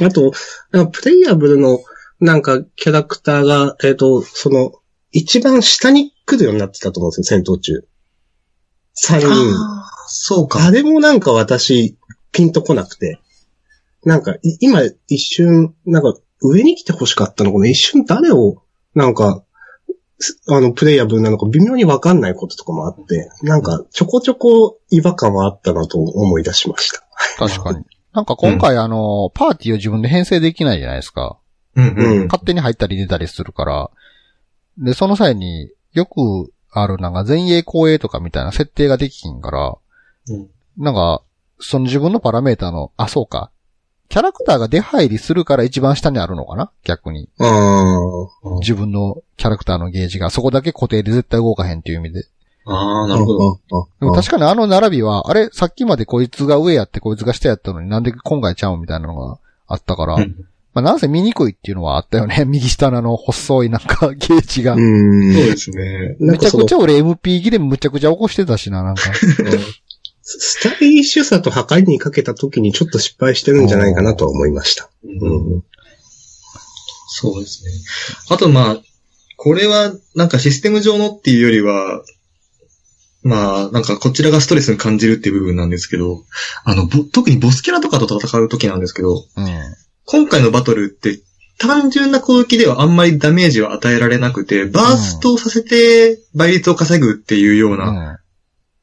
[0.00, 0.32] あと、
[0.92, 1.80] プレイヤブルの、
[2.20, 4.74] なんか、キャラクターが、えっ、と、その、
[5.10, 7.84] 一番下に来るようになってたと思うんですよ、戦闘中。
[8.94, 9.28] 三人。
[10.06, 10.64] そうか。
[10.66, 11.96] あれもなんか私、
[12.30, 13.18] ピンとこなくて。
[14.04, 18.62] なんか、い今、一瞬、なんか、上に来て欲しかったのかな一瞬誰を、
[18.94, 19.42] なんか、
[20.18, 27.02] すあの、プレイヤブルなのか微妙にわかんないこととかもあって、なんか、ちょこちょこ違和感はあったなと思い出しました。
[27.38, 27.84] 確かに。
[28.12, 31.38] なんか今回あの、パーティーを自分で編成できないじゃないですか。
[31.74, 32.24] うんううん。
[32.24, 32.26] ん。
[32.26, 33.90] 勝手に入ったり出たりするから。
[34.78, 39.76] で、その際によくあるなんか前衛後衛とかみたいな設定ができひんから、
[40.28, 41.22] うんなんか、
[41.60, 43.50] その自分のパラメータの、あ、そうか。
[44.08, 46.70] キャラクターが出入りするから一番下にあるのかな？
[46.84, 47.28] 逆に。
[48.60, 52.26] 自分のキャラクターのゲージがそこだけ固定で絶対動かへんっていう意味で。
[52.64, 53.60] ああ、なるほど。
[53.68, 62.44] どでも確かにあの並びは、あれ、さっきまでこいつが上やってこいつが下やったのになんで今回ちゃうみたいなのがあったから、うんまあなんせ見にくいっていうのはあったよね。
[62.46, 64.72] 右下のあの細いなんかゲージが。
[64.72, 65.34] うん。
[65.34, 66.16] そうですね。
[66.18, 69.02] めちゃくちゃ俺 MP 切れむちゃくちゃ起こしてたしな、なんか。
[70.22, 74.88] スタイリッシュさと破壊にかけた時にちょっと失敗してるんじゃないかなとは思いました。
[75.04, 75.64] うんうん。
[77.08, 77.70] そうですね。
[78.30, 78.76] あとまあ、
[79.36, 82.02] これはなんかシステム上のっていうよりは、
[83.24, 86.22] まあ、なんかこちらがストレスに感じるっていう部分なんですけど、
[86.64, 89.46] あの、ぼ特にボスキャラとかと戦う時なんですけど、うん。
[90.06, 91.20] 今回のバトルって
[91.58, 97.76] 単純な攻撃ではあんまりダメージを与えられなくて、バーストをさせて倍率を稼ぐっていうようう。
[97.76, 98.18] なん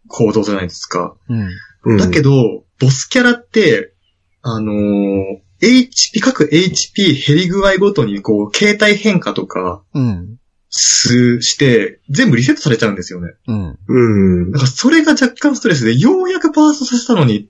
[0.10, 1.16] 行動じゃないですか。
[1.30, 1.50] うん。
[1.86, 2.32] うんだけど、
[2.80, 3.94] ボスキャラって、
[4.42, 10.38] あのー HP、各 HP 減り具合ごとにこう、形態変化とかうん。
[10.70, 13.34] す、して、全部リセットされちゃうんですよね。
[13.48, 13.78] うん。
[13.88, 14.52] うん。
[14.52, 17.50] だからそれが若干ストレスで、ようやくバーストさせたのに、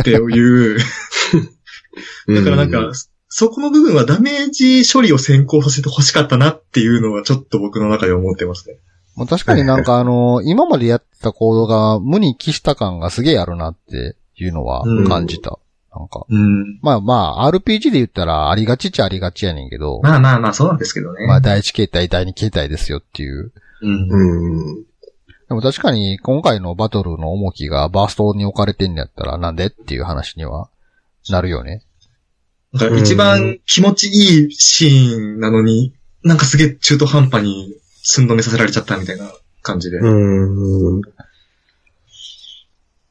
[0.00, 0.78] っていう、
[2.28, 2.92] だからなんか、
[3.28, 8.76] そこの部分はダメージ処理を先行させて欲しかったなっていうのはちょっと僕の中で思ってますね。
[9.20, 15.58] もう確かになんか あの、今までやってた行動が無に帰した感がすげえあるなっていうのは感じた。
[15.94, 16.24] なんか。
[16.26, 16.78] うん。
[16.80, 21.26] まあまあ、RPG で言ったらありがちっちゃありがちやねんけど、まあまあまあ、そうなんですけどね。
[21.26, 23.52] まあ第一形態、第二形態ですよっていう。
[23.82, 24.08] うん。
[24.10, 24.82] うん。
[24.84, 24.84] で
[25.50, 30.70] も確かに今回のバトルの重きがバーストに置かれてんのやったらなんでっていう話には
[31.28, 31.82] なるよね。
[32.72, 39.32] だから一番気持ちいいシーンなのに、なんかすげえ中途半端に寸止めさせられちゃったみたいな
[39.62, 39.98] 感じで。
[39.98, 41.02] っうん。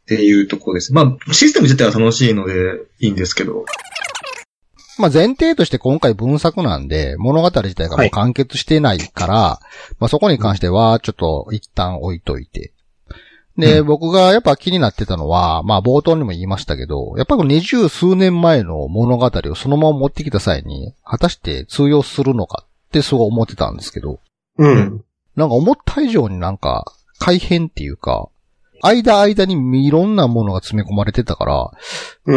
[0.08, 0.94] ていうところです。
[0.94, 2.54] まあ、システム自体は楽しいので
[3.00, 3.66] いいんですけど。
[4.98, 9.36] まあ前提として今回分作なんで、物語自体がもう完結してないから、
[10.00, 12.74] まあそこに関してはちょっと一旦置いといて。
[13.58, 24.20] で、うん僕がやっぱ気になってたのは、まあ冒頭にも言いましたけど、やっぱり二十数年前の物語をそのまま持ってきた際に、果たして通用するのかってすごい思ってたんですけど、
[24.60, 25.04] うん。
[25.36, 26.86] なんか思った以上になんか
[27.18, 28.30] 改変っていうか、
[28.82, 31.72] 間間にいろんなものが詰め込まれてたから、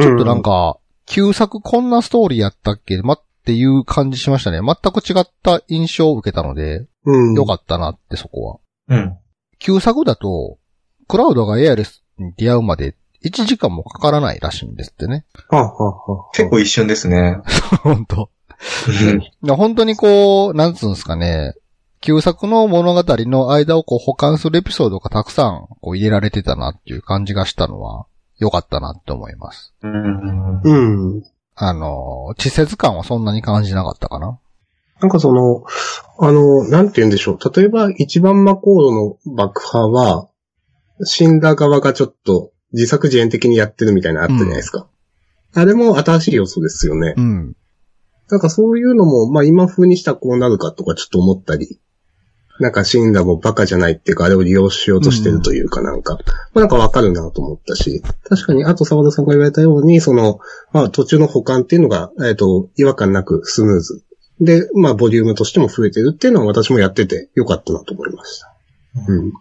[0.01, 3.01] ちょっとなんか、旧作こんなストーリーやったっけ？
[3.03, 4.61] まっていう感じしましたね。
[4.61, 7.35] 全く違った印象を受けたので、うん。
[7.35, 8.97] よかったなってそこは。
[8.97, 9.17] うん。
[9.59, 10.59] 旧作だと、
[11.09, 15.25] クラウドがエアレスに出会うまで1時間もかからないらしいんですってね。
[15.49, 17.39] はあはあはあ結構一瞬ですね。
[17.83, 18.31] 本当
[19.57, 21.55] 本当にこう、なんつうんですかね。
[22.03, 28.07] 旧作の物語の間をこう保管するエピソードがたくさんこう入れられてたなっていう感じがしたのは
[28.39, 29.73] 良かったなって思います。
[29.83, 30.61] うん。
[30.63, 31.25] うん。
[31.55, 34.39] あの、稚拙感はそんなに感じなかったかな。
[35.01, 35.65] なんかその、
[36.19, 37.39] あの、なんて言うんでしょう。
[37.57, 40.29] 例えば一番魔コードの爆破は、
[41.05, 44.89] 死んだ側がちょっと自作自演的にやってるみたいなのあったじゃないですか。
[45.55, 47.15] あれも新しい要素ですよね。
[47.17, 47.57] うん。
[48.31, 51.81] なんかそういうのも、まあ今風にしたらこうなるかとかちょっと思ったり。
[52.61, 56.19] なんか死んだもバカじゃないっていうか、あれを利用しようとしてるというかなんか、
[56.53, 60.39] まあなんかわかるなと思ったし、確かに、あと沢田さんが言われたように、その、
[60.73, 64.05] まあ途中の保管っていうのが、えっ、と、違和感なくスムーズ。
[64.41, 68.55] で、まあボリュームとしても増えてるっていうのは私もやっててよかったなと思いました。
[69.09, 69.33] うん。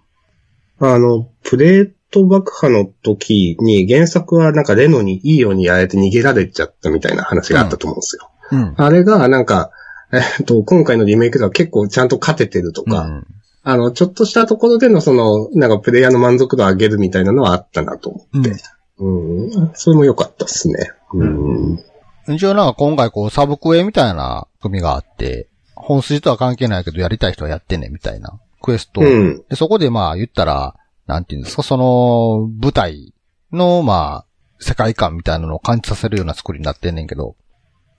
[0.79, 8.29] あの、プレート爆破の時に原作はなんかレノにいいようにやられて逃げられちゃったみたいな話があったと思うんですよ。
[8.51, 8.73] うん。
[8.77, 9.71] あれがなんか、
[10.13, 13.27] えっと、今回のリメイクでは結構ちゃんと勝ててるとか、うん
[13.63, 18.55] あの、ちょっとしたところでのその、なんかプレイヤーの満足度を上げるみたいなのはあったなと思って。
[18.97, 19.71] うん。
[19.73, 20.91] それも良かったですね。
[21.13, 21.79] うん。
[22.27, 29.01] 一応なんか今回こうサブクエみたいな組があって、本筋とは関係ないけどやりたい人はやってねみたいなクエスト。
[29.01, 29.43] うん。
[29.49, 30.75] でそこでまあ言ったら、
[31.07, 33.13] なんていうんですか、その舞台
[33.51, 34.25] のまあ
[34.59, 37.35] 世界観みたいなのを感じさせるような作りになってんねんけど、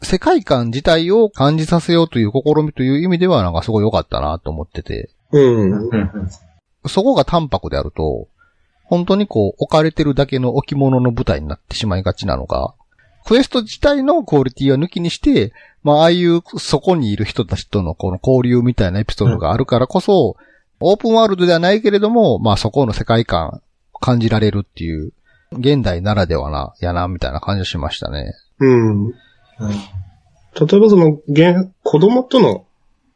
[0.03, 5.91] 世界観自体を感じさせようという試みという意味ではなんかすごい良かったなと思ってて、うん。
[6.87, 8.29] そこが淡白であると、
[8.85, 12.75] 本当にこう置かれてるだけの置物の舞台になってしまいがちなのが、
[13.25, 20.37] クエスト自体のクオリティは抜きにして、まあああいうそこにいる人たちとのこの交流みたいなエピソードがあるからこそ、
[20.81, 23.62] オープンワールドではないけれども、まあそこの世界観
[24.01, 25.12] 感じられるっていう、
[25.53, 28.35] 現代ならではな、やな、みたいな感じがしましたね。
[28.59, 29.15] うん。
[29.68, 32.66] 例えばその、原、子供との、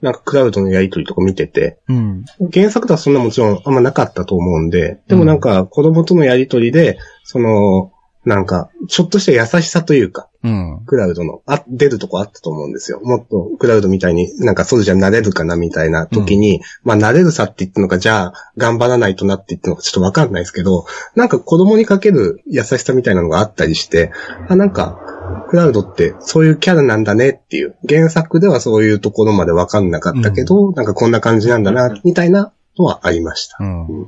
[0.00, 2.24] なんかクラウドのやりとりとか見てて、うん。
[2.52, 7.92] 原作ではそんなもちろんあんまなかったと思うんで、でもなんか子供とのやりとりで、その、
[8.26, 10.82] なんか、ちょっとした優しさというか、うん。
[10.84, 13.00] クラウドの、あ、出るとこあったと思うんですよ。
[13.00, 24.10] もっとクラウドみたいになんかそうじゃなれるかなみたいな時に、まあなれるさって言ったのか、じゃあ頑張らないとなって言ったのかちょっとわかんないですけど、なんか子供にかける優しさみたいなのがあったりして、
[24.48, 25.00] あ、なんか、
[25.48, 33.56] クラウドってそういうキャラなんだねっていう、原作ではそういうところまでわかんなかったけど、なんかこんな感じなんだな、みたいなのはありました。
[33.60, 34.06] うん。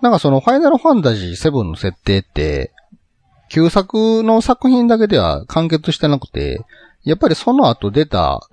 [0.00, 2.72] なんかそのファイナルファンタジー7の設定って、
[3.50, 6.64] 旧作の作品だけでは完結してなくて、
[7.02, 8.48] やっぱりその後出た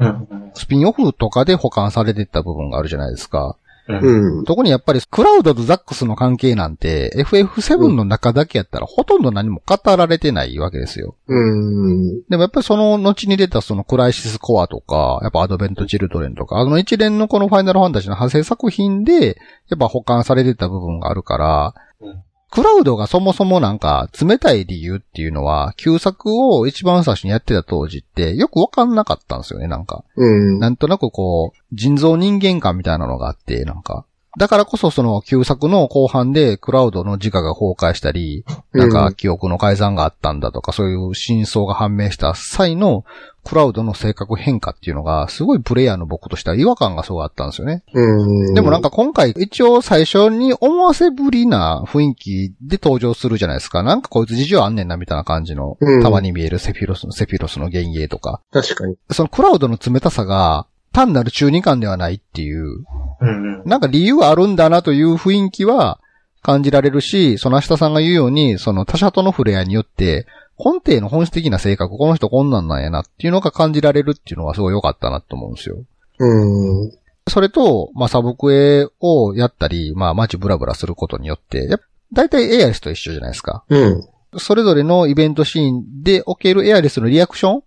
[0.53, 3.57] スピンオフとかで保管されていった部分があるじゃないですか。
[3.87, 4.45] うん。
[4.45, 11.15] 特にやっぱりクラウドとザックスの関係なんて FF7 の中だけやったらほとんど何も語られてないわけですよ。
[11.27, 12.21] うん。
[12.29, 19.37] でもやっぱりその後に出たそのクライシスコアとか、やっぱアドベントチルドレンとか、あの一連のこのファイナルファンタジーの派生作品で、
[19.69, 30.03] やっぱ保管されてた部分があるから、うんクラウドがそもそもなんか冷たい理由っていうのは、旧作を一番最初にやってた当時ってよくわかんなかったんですよね、なんか。
[30.15, 30.59] うん。
[30.59, 34.05] なんとなくこう、人造人間感みたいなのがあって、なんか。
[34.37, 43.03] だからこそその旧作の後半でクラウドの自我が崩壊したり、なんか記憶の改ざんがあったんだとか、そういう真相が判明した際の
[43.43, 47.83] クラウドの性格変化っていうのが、すごいプレイヤーの僕としては違和感がすごいあったんですよね。
[47.93, 48.53] うん。
[48.53, 53.81] でもなんか今回一応最初に思わせぶりな雰囲気で登場するじゃないですか。
[53.81, 58.41] なんかこいつ事情あんねんなみたいな感じのうん、たまに見えるセフィロスの、セフィロスの幻影とか。
[58.51, 58.97] 確かに。
[59.09, 62.83] そのクラウドの冷たさが単なる中二感ではないっていう、
[63.21, 65.99] うんなんか理由あるんだなという雰囲気は
[66.41, 70.25] 感じられるし、その明日さんが言うように、その他者との触れ合いによって、
[70.57, 75.77] 根底の本質的な性格、この人こんなんなんやなっていうのが感じられるっていうのはすごい良かったなと思うんですよ。
[76.17, 76.91] うん。
[77.27, 83.63] それと、まあ、サブクエをやったり、まあ、街ブラブラすることによって、やっぱ大体エアリスと一緒じゃないですか。
[83.69, 84.07] うん。
[84.37, 87.63] それぞれのイベントシーンでおけるエアリスのリアクション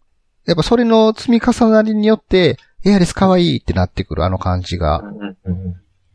[0.47, 5.03] やっぱそれの積み重なりによって、エアリス可愛いってなってくるあの感じが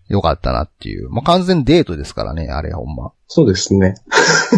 [0.08, 1.10] 良かったなっていう。
[1.10, 3.12] まあ、完全デートですからね、あれほんま。
[3.28, 3.96] そうですね。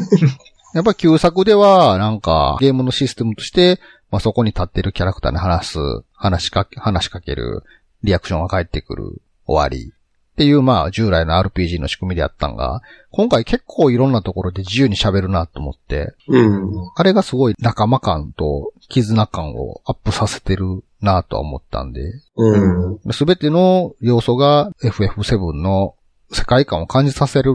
[0.73, 3.79] やっぱ旧作では、なんか、ゲームのシステムとして、
[4.11, 5.79] まあ、そこに立ってるキャラクターに話す、
[6.13, 7.63] 話しかけ、話しかける、
[8.03, 9.91] リアクションが返ってくる、終わり。
[9.91, 16.91] っていう、まあ、従来の RPG の仕組みであったんが、今回結構いろんなところで自由に喋るなと思って、うん。
[16.95, 22.01] あれがすごい仲間感と絆感をアップさせてるなとは思ったんで、
[22.35, 23.13] うん。
[23.13, 25.95] すべての要素が FF7 の
[26.31, 27.53] 世界観を感じさせる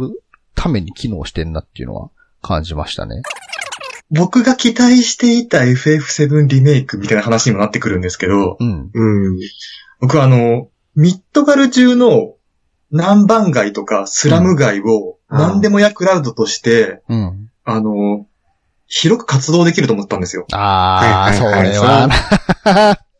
[0.54, 3.22] ために機能してんなっていうのは感じましたね。
[4.10, 8.90] 僕が期待していた FF7 リメイクみたいな話にもなってくるんですけど、うん。
[8.92, 9.38] うん。
[10.00, 12.34] 僕はあの、ミッドガル中の
[12.90, 17.50] 南蛮街とかスラム街をうん何でもやクラウドとして、うん。
[17.64, 18.26] あの、
[18.86, 20.46] 広く活動できると思ったんですよ。
[20.52, 22.08] ああ、そはいはいはいれは
[22.64, 22.98] な。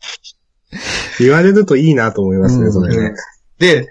[1.18, 3.14] 言われるといいなと思いますね、うんそれね。
[3.58, 3.88] で、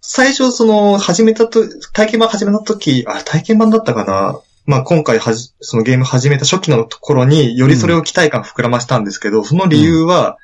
[0.00, 4.40] 最初その、始めたと、体験版始めた時、あ、体験版だったかな？
[4.66, 10.36] まあ今回はじ、そのゲーム始めた初期の頃によりそれを期待感膨らましたんですけど、その理由は、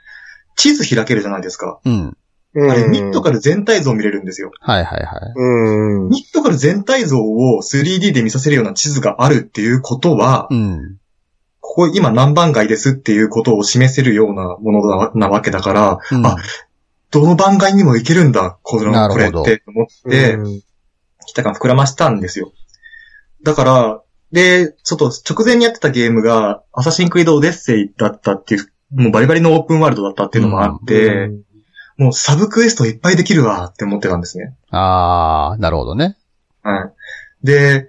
[0.57, 1.81] 地図開けるじゃないですか。
[1.85, 1.93] うん。
[1.93, 4.53] うんあれ、ミッドカル全体像を見れるんですよ。
[4.61, 5.33] はいはいはい。
[5.35, 6.09] うん。
[6.09, 10.99] ミッドカル全体像を 3D で見させるような地図があるっていうことは、うん。
[11.75, 16.37] ここ今何番街ですっていうことを示せるようなものななわけだから、うんあ、
[17.11, 20.63] どの番街にも行けるんだ、このこれって思って、うん
[21.27, 22.53] 期待感膨らましたんですよ。
[23.43, 31.31] だから、で、ちょっと直前にやってたゲームが、アサシンクリードオデッセイだったっていう、もうバリバリのオープンワールドだったっていうのもあって、
[31.97, 34.55] もうサブクエストいっぱいできるわって思ってたんですね。
[34.71, 36.19] あー、なるほどね。
[36.63, 36.93] は
[37.43, 37.47] い。
[37.47, 37.89] で、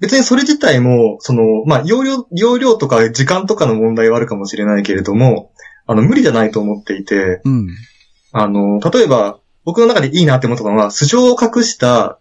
[0.00, 5.52] 別にそれ自体も、その、まあ、容量、容量とか時間とかの問題はあるかもしれないけれども、
[5.86, 7.68] あの、無理じゃないと思っていて、うん。
[8.32, 12.18] あの、例えば、僕の中でいいなって思ったのは、素性を隠した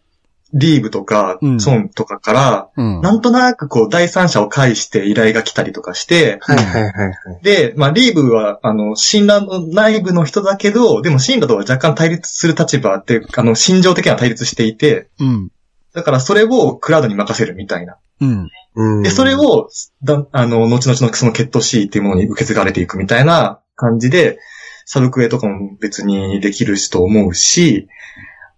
[0.53, 3.01] リーブとかう、んソンとかから、うん。
[3.01, 7.43] なんとなくこう、第三者を介して依頼が来たりとかして、はいはいはいはい。
[7.43, 15.49] で、まあ、リーブは、あの、診断の内部の人だけど、でも診断とは若干対立する立場って、あの、心情的には対立していて、うん。
[15.95, 17.97] だからそれをクラウドに任せるみたいな。
[18.21, 18.49] うん。
[18.75, 19.69] うんで、それ、を、
[20.03, 24.37] だあの、後々のその血統 C っていうものに受け継がれていくみたいな感じで、
[24.85, 27.87] サブクエとかも別にできるしと思うし、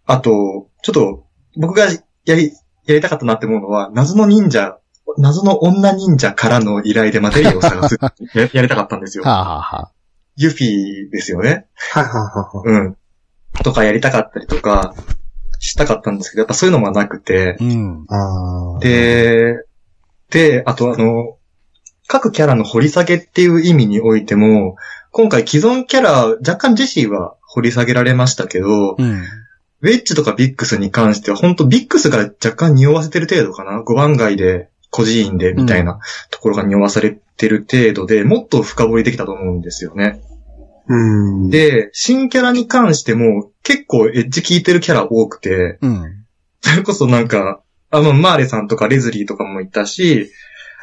[0.06, 1.88] あと、ちょっと、僕が
[2.26, 2.52] やり、
[2.86, 4.80] やりたかったなって思うのは、謎の忍者、
[5.18, 7.98] 謎の女忍者からの依頼でマテリアを探す
[8.34, 8.50] や。
[8.54, 9.24] やりたかったんですよ。
[9.24, 9.92] はあ、はあはあ、
[10.36, 11.68] ユフィですよね。
[12.66, 12.98] うん。
[13.64, 14.94] とかやりたかったりとか、
[15.60, 18.05] したかったんですけど、やっぱそういうのもなくて、うん。
[18.10, 19.55] ああ。、で、
[20.30, 21.38] で、あとあの、
[22.08, 24.78] 各キャラの掘り下げっていう意味においても、
[25.12, 29.24] 今回既存キャラ、若干ジェシーは掘り下げられましたけど、うん。
[29.82, 35.99] ウェッジとかビックスに関しては、本当ビックスが若干匂わせてる程度かな ?5 番街で、孤児院で、みたいな
[36.32, 40.22] ところが匂わされてる程度で、もっと深掘りできたと思うんですよね。
[40.88, 46.26] うん。、で、新キャラに関しても、結構エッジ効いてるキャラ多くて、うん。
[46.62, 50.32] それこそなんか、あの、マーレさんとかレズリーとかもいたし、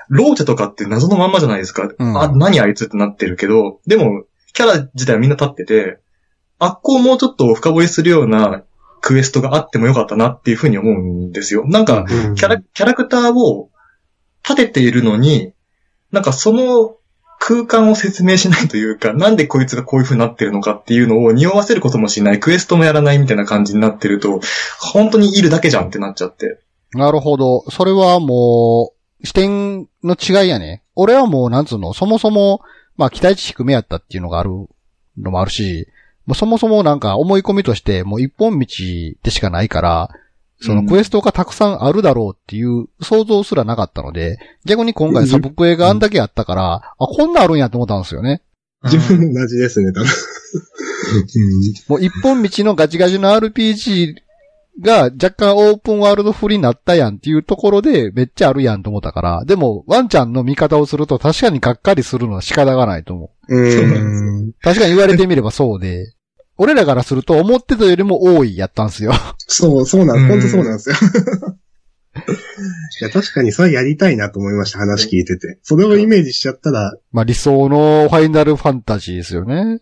[0.09, 1.91] ローチェとかって謎のまんまじゃないですか。
[1.99, 5.99] うんあ、何あいつってなってるけど、でも、キャラ自体はみんな立ってて、
[6.59, 8.63] あっこをもうちょっと深掘りするような
[9.01, 11.65] クエストがあってもよかったなっていうふうに思うんですよ。
[11.67, 13.71] なんか、うん、キャラ、キャラクターを
[14.43, 15.53] 立てているのに、
[16.13, 16.97] なんかその
[17.47, 24.41] 空間を説明しないというか、なんでこいつがこういう風になってるのかっていうのを匂わせることもしない、クエストもやらないみたいな感じになってると、
[24.81, 26.61] 本当にいるだけじゃんってなっちゃって。
[26.95, 27.69] なるほど。
[27.71, 30.85] それはもう、視点の違いやね。
[30.97, 32.63] 俺はもう、なんつうの、そもそも、
[32.97, 34.51] まあ、期待値低めやったっていうのがある
[35.19, 35.89] のもあるし、
[36.25, 38.67] もうそもそもなんか思い込みとして、もう一本道
[39.23, 40.09] でしかないから、
[40.65, 48.43] そのクエストがたくさんあるだろうっていう想像すらなかったので、逆に今回サブクエがあんだけあったから、あ、こんなんあるんやと思ったんですよね。
[48.85, 50.09] 自分も同じですね、多分。
[51.89, 54.15] もう一本道のガチガチの RPG
[54.81, 63.57] が若干オープンワールド風になったやんっていうところでめっちゃあるやんと思ったから、でもワンちゃんの見方をすると確かにがっかりするのは仕方がないと思う。
[63.57, 64.53] うん。
[64.63, 66.15] 確かに言われてみればそうで、
[66.57, 69.13] 俺らからすると思ってたよりも多いやったんすよ。
[69.39, 70.97] そう、そうなうんん、本当そうなんですよ。
[73.01, 75.59] いや、確かにそれやりたいなと思いました、話聞いてて。
[75.63, 79.81] それをイメージしちゃったら、まあ理想のファイナルファンタジーですよね。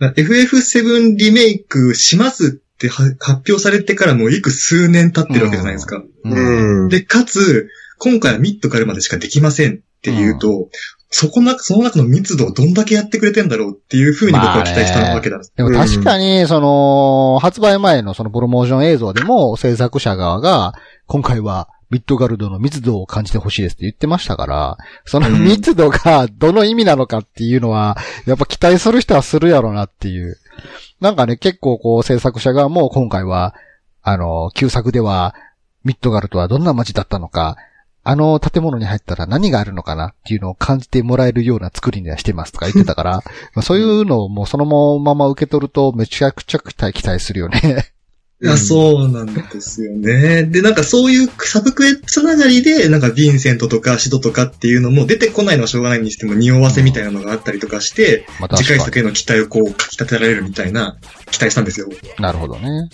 [0.00, 6.02] FF7 リメイクしますっては発表されてからもういく数年経ってるわけじゃないですか。
[6.24, 6.84] うん。
[6.84, 6.88] うん。
[6.88, 10.70] で、かつ、今回はミッドからまでしかできませんっていうと、
[11.10, 15.52] そこな、その中の密度をどんだけやってくれてんだろうっていうふうに僕は期待したわけなんです。
[15.56, 20.74] でも確かに、その、発売前のそのプロモーション映像でも制作者側が、
[21.06, 27.96] 今回はミッドガルドの密度を感じてほしいですって言ってましたから、そのうん密度がどの意味なのかっていうのは、
[28.26, 30.36] やっぱ期待する人はするやろうなっていう。
[31.00, 33.54] なんかね、結構こう制作者側も今回は、
[34.02, 35.34] あの、旧作では、
[35.84, 37.56] ミッドガルドはどんな街だったのか、
[38.08, 43.22] あの建物に入ったら何があるのかなっていうのを感じてもらえるような作りにはしてますとか言ってたから、
[43.54, 44.64] まあそういうのをもうその
[44.98, 47.92] まま受け取るとめちゃくちゃ期待期待するよね。
[48.40, 50.44] いや、そうなんですよね。
[50.44, 60.96] で、なんかそういうサブクエつながりで、なんかヴィンセントとかシドとかっていうのも出てこないのはしょうがないにしても匂わせみたいなのがあったりとかして、まあ確か次回作への期待をこう、かき立てられるみたいな
[61.30, 61.88] 期待したんですよ。
[61.88, 61.96] に。
[62.18, 62.88] なるほどね。